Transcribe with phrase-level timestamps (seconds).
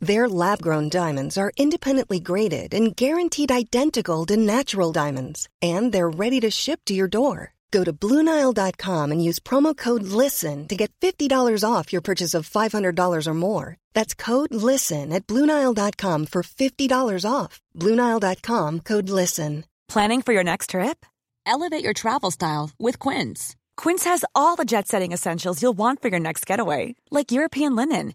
[0.00, 6.08] Their lab grown diamonds are independently graded and guaranteed identical to natural diamonds, and they're
[6.08, 7.54] ready to ship to your door.
[7.70, 12.48] Go to Bluenile.com and use promo code LISTEN to get $50 off your purchase of
[12.48, 13.76] $500 or more.
[13.92, 17.60] That's code LISTEN at Bluenile.com for $50 off.
[17.76, 19.64] Bluenile.com code LISTEN.
[19.88, 21.04] Planning for your next trip?
[21.46, 23.56] Elevate your travel style with Quince.
[23.76, 27.74] Quince has all the jet setting essentials you'll want for your next getaway, like European
[27.74, 28.14] linen,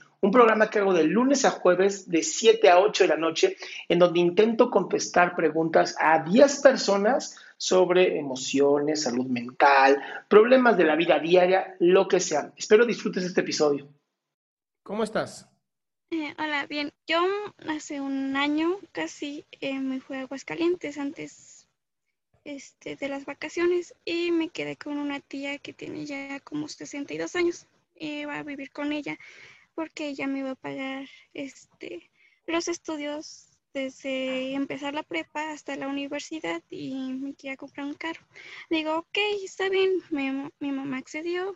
[0.21, 3.57] un programa que hago de lunes a jueves de 7 a 8 de la noche,
[3.89, 10.95] en donde intento contestar preguntas a 10 personas sobre emociones, salud mental, problemas de la
[10.95, 12.53] vida diaria, lo que sea.
[12.55, 13.87] Espero disfrutes este episodio.
[14.83, 15.47] ¿Cómo estás?
[16.11, 16.91] Eh, hola, bien.
[17.07, 17.23] Yo
[17.67, 21.67] hace un año casi eh, me fui a Aguascalientes antes
[22.43, 27.35] este, de las vacaciones y me quedé con una tía que tiene ya como 62
[27.35, 27.65] años.
[27.95, 29.17] y va a vivir con ella
[29.75, 32.09] porque ella me iba a pagar este,
[32.45, 38.25] los estudios desde empezar la prepa hasta la universidad y me quería comprar un carro.
[38.69, 41.55] Digo, ok, está bien, mi, mi mamá accedió,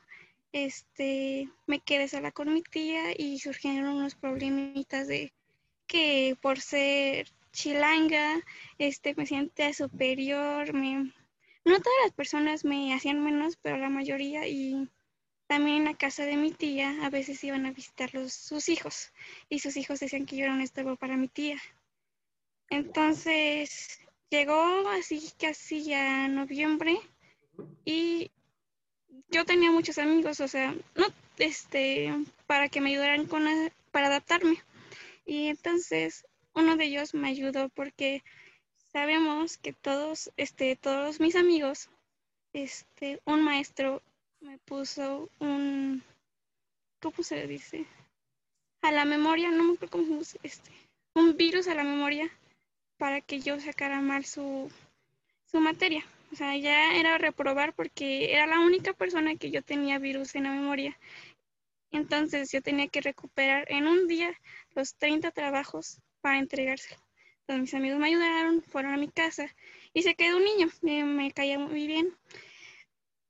[0.52, 5.34] este, me quedé sola con mi tía y surgieron unos problemitas de
[5.88, 8.42] que por ser chilanga,
[8.78, 11.14] este, me siente superior, me,
[11.66, 14.88] no todas las personas me hacían menos, pero la mayoría y
[15.48, 19.12] también en la casa de mi tía a veces iban a visitar los, sus hijos
[19.50, 21.58] y sus hijos decían que yo era un estorbo para mi tía.
[22.70, 27.00] Entonces llegó así casi a noviembre
[27.86, 28.32] y
[29.30, 31.06] yo tenía muchos amigos, o sea, no,
[31.38, 32.14] este,
[32.48, 33.46] para que me ayudaran con
[33.92, 34.58] para adaptarme.
[35.26, 38.24] Y entonces uno de ellos me ayudó porque
[38.92, 41.90] sabemos que todos, este, todos mis amigos,
[42.54, 44.02] este, un maestro
[44.46, 46.04] me puso un,
[47.02, 47.86] ¿cómo se dice?
[48.84, 50.70] A la memoria, no me acuerdo cómo se este,
[51.16, 52.30] un virus a la memoria
[52.98, 54.72] para que yo sacara mal su,
[55.46, 56.06] su materia.
[56.32, 60.44] O sea, ya era reprobar porque era la única persona que yo tenía virus en
[60.44, 60.96] la memoria.
[61.92, 64.32] Entonces yo tenía que recuperar en un día
[64.76, 67.02] los 30 trabajos para entregárselo.
[67.40, 69.48] Entonces mis amigos me ayudaron, fueron a mi casa
[69.94, 72.16] y se quedó un niño, me, me caía muy bien.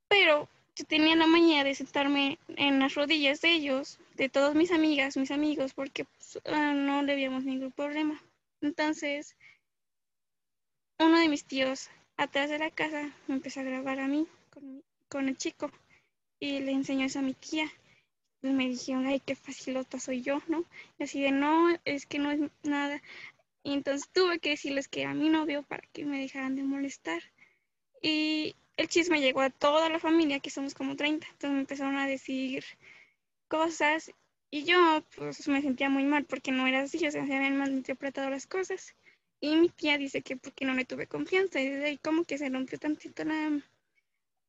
[0.08, 4.70] Pero yo tenía la mañana de sentarme en las rodillas de ellos, de todas mis
[4.70, 8.22] amigas, mis amigos, porque pues, ah, no le habíamos ningún problema.
[8.60, 9.36] Entonces,
[10.98, 11.88] uno de mis tíos
[12.18, 14.26] atrás de la casa me empezó a grabar a mí
[15.08, 15.70] con, el chico
[16.38, 17.72] y le enseñó eso a mi tía.
[18.42, 20.64] Me dijeron, ay, qué facilota soy yo, ¿no?
[20.98, 23.02] Y así de, no, es que no es nada.
[23.62, 27.22] Y entonces tuve que decirles que era mi novio para que me dejaran de molestar.
[28.02, 31.26] Y el chisme llegó a toda la familia, que somos como 30.
[31.26, 32.64] Entonces me empezaron a decir
[33.48, 34.10] cosas
[34.50, 37.56] y yo pues me sentía muy mal porque no era así, o sea, se habían
[37.56, 38.94] malinterpretado las cosas.
[39.40, 42.38] Y mi tía dice que porque no le tuve confianza y desde ahí como que
[42.38, 43.60] se rompió tantito la,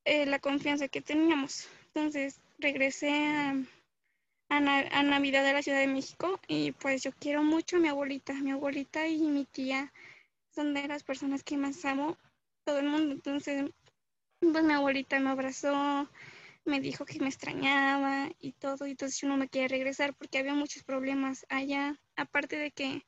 [0.06, 1.68] eh, la confianza que teníamos.
[1.88, 3.56] Entonces regresé a,
[4.50, 8.34] a, Navidad de la Ciudad de México y pues yo quiero mucho a mi abuelita.
[8.34, 9.92] Mi abuelita y mi tía
[10.52, 12.18] son de las personas que más amo,
[12.64, 13.14] todo el mundo.
[13.14, 13.66] Entonces,
[14.40, 16.10] pues mi abuelita me abrazó,
[16.66, 18.88] me dijo que me extrañaba y todo.
[18.88, 22.00] Y entonces yo no me quería regresar porque había muchos problemas allá.
[22.16, 23.04] Aparte de que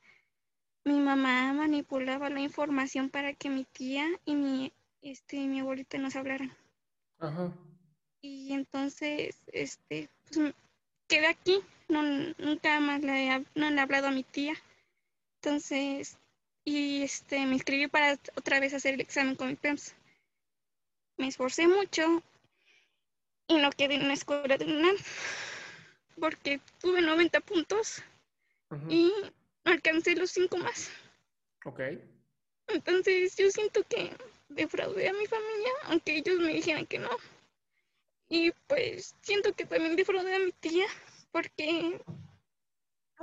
[0.84, 4.72] mi mamá manipulaba la información para que mi tía y mi,
[5.02, 6.56] este, mi abuelita nos hablaran.
[7.18, 7.52] Ajá.
[8.22, 10.54] Y entonces, este, pues
[11.06, 12.02] quedé aquí, no,
[12.38, 14.54] nunca más le, no he hablado a mi tía.
[15.42, 16.18] Entonces,
[16.64, 19.94] y este, me inscribí para otra vez hacer el examen con mi PEMS.
[21.20, 22.22] Me esforcé mucho
[23.46, 24.96] y no quedé en la escuela de UNAM
[26.18, 28.02] porque tuve 90 puntos
[28.88, 29.12] y
[29.64, 30.90] alcancé los cinco más.
[31.66, 31.80] Ok.
[32.68, 34.16] Entonces yo siento que
[34.48, 37.10] defraudé a mi familia, aunque ellos me dijeran que no.
[38.30, 40.86] Y pues siento que también defraudé a mi tía
[41.32, 42.00] porque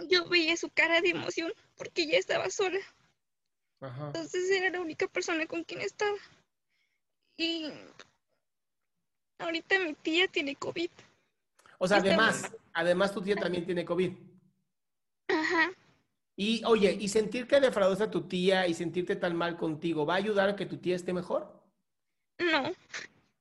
[0.07, 2.79] yo veía su cara de emoción porque ella estaba sola.
[3.81, 6.15] Entonces era la única persona con quien estaba.
[7.37, 7.71] Y
[9.37, 10.89] ahorita mi tía tiene COVID.
[11.77, 14.11] O sea, además, además tu tía también tiene COVID.
[15.27, 15.71] Ajá.
[16.35, 20.15] Y oye, ¿y sentir que defraudaste a tu tía y sentirte tan mal contigo, ¿va
[20.15, 21.63] a ayudar a que tu tía esté mejor?
[22.39, 22.71] No.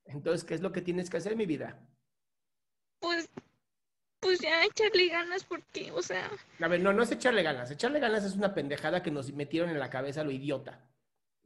[0.04, 1.78] Entonces, ¿qué es lo que tienes que hacer, mi vida?
[3.00, 3.28] Pues,
[4.20, 6.31] pues ya echarle ganas porque, o sea...
[6.60, 7.70] A ver, no, no es echarle ganas.
[7.70, 10.81] Echarle ganas es una pendejada que nos metieron en la cabeza lo idiota.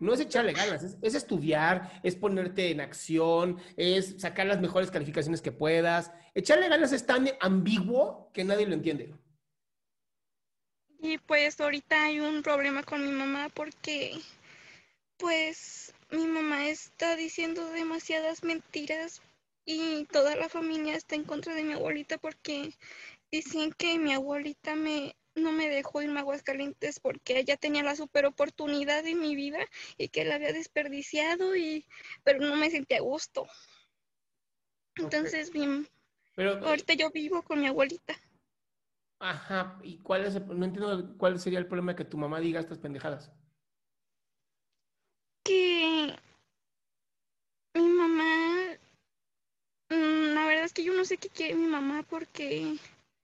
[0.00, 4.90] No es echarle ganas, es, es, estudiar, es ponerte en acción, es sacar las mejores
[4.90, 6.10] calificaciones que puedas.
[6.34, 9.14] Echarle ganas es tan ambiguo que nadie lo entiende.
[11.02, 14.18] Y pues ahorita hay un problema con mi mamá porque
[15.16, 19.22] pues mi mamá está diciendo demasiadas mentiras
[19.64, 22.74] y toda la familia está en contra de mi abuelita porque
[23.30, 27.96] dicen que mi abuelita me no me dejó irme a Aguascalientes porque ella tenía la
[27.96, 29.58] super oportunidad en mi vida
[29.96, 31.86] y que la había desperdiciado y
[32.24, 33.46] pero no me sentía a gusto.
[34.96, 35.88] Entonces, bien,
[36.34, 38.14] pero, ahorita yo vivo con mi abuelita.
[39.18, 42.60] Ajá, ¿y cuál es no entiendo cuál sería el problema de que tu mamá diga
[42.60, 43.30] estas pendejadas?
[45.44, 46.14] Que
[47.74, 48.78] mi mamá,
[49.90, 52.76] mm, la verdad es que yo no sé qué quiere mi mamá porque...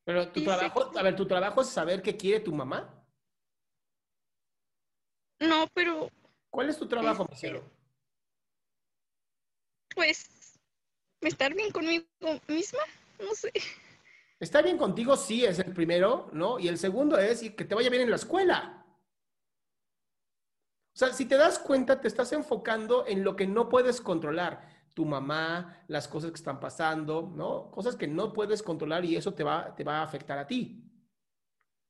[0.06, 3.04] Pero tu trabajo, a ver, tu trabajo es saber qué quiere tu mamá.
[5.40, 6.08] No, pero...
[6.48, 7.68] ¿Cuál es tu trabajo, mi cielo?
[9.96, 10.60] Pues,
[11.20, 12.06] estar bien conmigo
[12.46, 12.78] misma,
[13.18, 13.52] no sé.
[14.38, 16.60] Está bien contigo, sí, es el primero, ¿no?
[16.60, 18.86] Y el segundo es que te vaya bien en la escuela.
[20.94, 24.75] O sea, si te das cuenta, te estás enfocando en lo que no puedes controlar.
[24.96, 27.70] Tu mamá, las cosas que están pasando, ¿no?
[27.70, 30.82] Cosas que no puedes controlar y eso te va, te va a afectar a ti.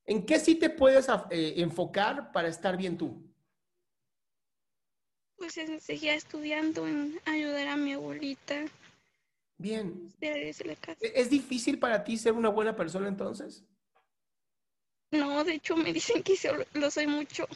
[0.05, 3.25] ¿En qué sí te puedes eh, enfocar para estar bien tú?
[5.37, 8.65] Pues seguía estudiando en ayudar a mi abuelita
[9.57, 10.13] Bien.
[10.21, 10.53] ¿E-,
[11.15, 13.63] ¿Es difícil para ti ser una buena persona entonces?
[15.11, 16.35] No, de hecho me dicen que
[16.73, 17.47] lo soy mucho.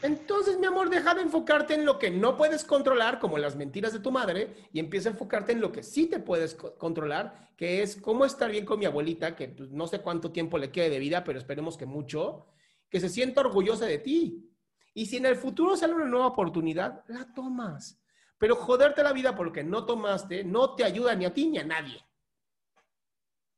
[0.00, 3.92] Entonces, mi amor, deja de enfocarte en lo que no puedes controlar, como las mentiras
[3.92, 7.82] de tu madre, y empieza a enfocarte en lo que sí te puedes controlar, que
[7.82, 10.90] es cómo estar bien con mi abuelita, que pues, no sé cuánto tiempo le quede
[10.90, 12.46] de vida, pero esperemos que mucho,
[12.88, 14.48] que se sienta orgullosa de ti.
[14.94, 18.00] Y si en el futuro sale una nueva oportunidad, la tomas.
[18.38, 21.64] Pero joderte la vida porque no tomaste no te ayuda ni a ti ni a
[21.64, 22.00] nadie.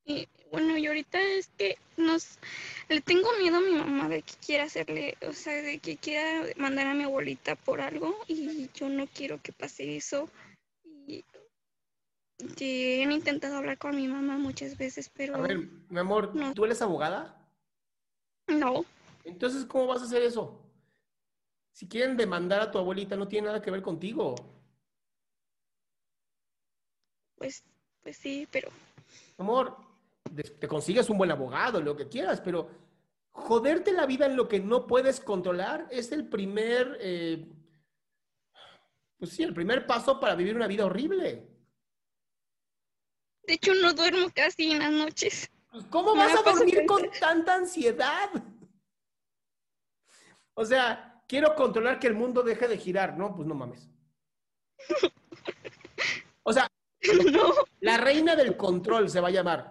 [0.04, 2.38] Y bueno, y ahorita es que nos
[2.88, 6.44] le tengo miedo a mi mamá de que quiera hacerle, o sea, de que quiera
[6.56, 10.28] mandar a mi abuelita por algo y yo no quiero que pase eso.
[11.06, 11.24] Y,
[12.58, 15.36] he intentado hablar con mi mamá muchas veces, pero...
[15.36, 15.58] A ver,
[15.90, 17.36] mi amor, ¿tú eres abogada?
[18.46, 18.86] No.
[19.24, 20.58] Entonces, ¿cómo vas a hacer eso?
[21.72, 24.34] Si quieren demandar a tu abuelita, no tiene nada que ver contigo
[27.40, 27.64] pues,
[28.02, 28.68] pues sí, pero...
[29.38, 29.74] Amor,
[30.58, 32.70] te consigues un buen abogado, lo que quieras, pero
[33.30, 37.46] joderte la vida en lo que no puedes controlar es el primer, eh,
[39.18, 41.48] pues sí, el primer paso para vivir una vida horrible.
[43.46, 45.50] De hecho, no duermo casi en las noches.
[45.70, 48.30] Pues, ¿Cómo vas a dormir con tanta ansiedad?
[50.54, 53.34] O sea, quiero controlar que el mundo deje de girar, ¿no?
[53.34, 53.88] Pues no mames.
[56.42, 56.66] O sea,
[57.32, 57.52] No.
[57.80, 59.70] La reina del control se va a llamar.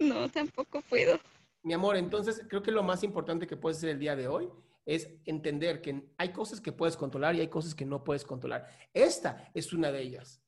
[0.00, 1.20] No, tampoco puedo.
[1.62, 4.50] Mi amor, entonces creo que lo más importante que puedes hacer el día de hoy
[4.86, 8.66] es entender que hay cosas que puedes controlar y hay cosas que no puedes controlar.
[8.94, 10.42] Esta es una de ellas.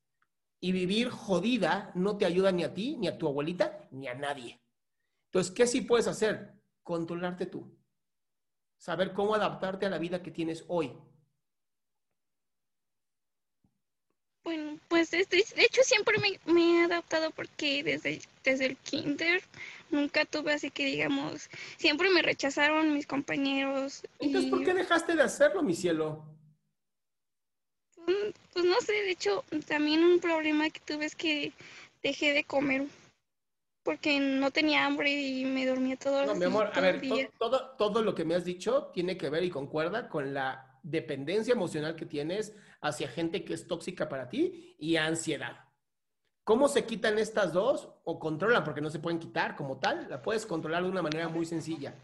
[0.58, 4.14] Y vivir jodida no te ayuda ni a ti, ni a tu abuelita, ni a
[4.14, 4.62] nadie.
[5.26, 6.54] Entonces, ¿qué sí puedes hacer?
[6.82, 7.78] Controlarte tú.
[8.78, 10.92] Saber cómo adaptarte a la vida que tienes hoy.
[15.10, 16.16] Pues de hecho siempre
[16.46, 19.42] me, he adaptado porque desde, desde el kinder
[19.90, 24.02] nunca tuve así que digamos, siempre me rechazaron mis compañeros.
[24.20, 26.24] Entonces, ¿por qué dejaste de hacerlo, mi cielo?
[28.04, 31.52] Pues, pues, no sé, de hecho también un problema que tuve es que
[32.02, 32.86] dejé de comer
[33.82, 37.02] porque no tenía hambre y me dormía todo, no, mi amor, a ver,
[37.36, 41.52] todo, todo lo que me has dicho tiene que ver y concuerda con la dependencia
[41.52, 45.56] emocional que tienes hacia gente que es tóxica para ti y ansiedad.
[46.44, 48.64] ¿Cómo se quitan estas dos o controlan?
[48.64, 50.08] Porque no se pueden quitar como tal.
[50.10, 51.94] La puedes controlar de una manera muy sencilla.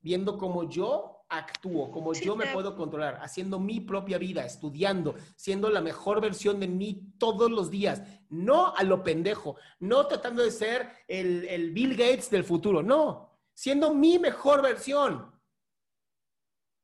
[0.00, 5.70] Viendo cómo yo actúo, como yo me puedo controlar, haciendo mi propia vida, estudiando, siendo
[5.70, 10.50] la mejor versión de mí todos los días, no a lo pendejo, no tratando de
[10.50, 15.32] ser el, el Bill Gates del futuro, no, siendo mi mejor versión.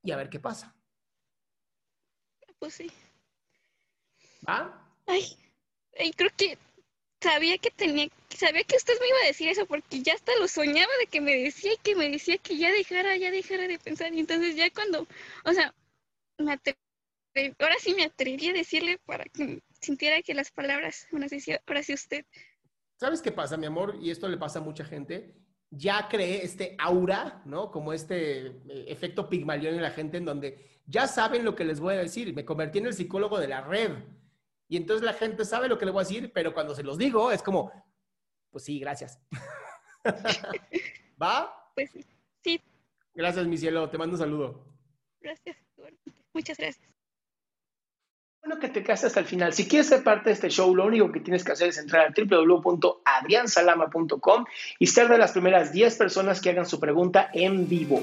[0.03, 0.78] Y a ver qué pasa.
[2.59, 2.91] Pues sí.
[4.49, 4.85] ¿Va?
[5.07, 5.25] Ay,
[5.99, 6.59] ay, creo que
[7.21, 10.49] sabía que tenía, sabía que usted me iba a decir eso porque ya hasta lo
[10.49, 13.79] soñaba de que me decía y que me decía que ya dejara, ya dejara de
[13.79, 14.13] pensar.
[14.15, 15.07] Y entonces ya cuando,
[15.45, 15.75] o sea,
[16.39, 16.79] me atreví,
[17.59, 21.83] ahora sí me atreví a decirle para que sintiera que las palabras, ahora sí, ahora
[21.83, 22.25] sí usted.
[22.97, 23.97] ¿Sabes qué pasa, mi amor?
[24.01, 25.35] Y esto le pasa a mucha gente.
[25.71, 27.71] Ya creé este aura, ¿no?
[27.71, 28.53] Como este eh,
[28.89, 32.35] efecto pigmalión en la gente en donde ya saben lo que les voy a decir.
[32.35, 33.93] Me convertí en el psicólogo de la red
[34.69, 36.99] y entonces la gente sabe lo que le voy a decir, pero cuando se los
[36.99, 37.71] digo es como,
[38.51, 39.21] pues sí, gracias.
[41.23, 41.71] ¿Va?
[41.75, 41.91] Pues
[42.43, 42.61] sí.
[43.15, 43.89] Gracias, mi cielo.
[43.91, 44.65] Te mando un saludo.
[45.21, 45.57] Gracias.
[46.33, 46.89] Muchas gracias.
[48.41, 49.53] Bueno, que te quedaste hasta el final.
[49.53, 52.07] Si quieres ser parte de este show, lo único que tienes que hacer es entrar
[52.07, 54.47] a www.adriansalama.com
[54.79, 58.03] y ser de las primeras 10 personas que hagan su pregunta en vivo.